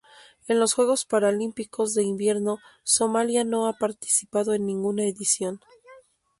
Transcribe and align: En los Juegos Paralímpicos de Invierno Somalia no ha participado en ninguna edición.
En 0.47 0.59
los 0.59 0.73
Juegos 0.73 1.05
Paralímpicos 1.05 1.93
de 1.93 2.01
Invierno 2.01 2.57
Somalia 2.81 3.43
no 3.43 3.67
ha 3.67 3.73
participado 3.73 4.55
en 4.55 4.65
ninguna 4.65 5.05
edición. 5.05 5.61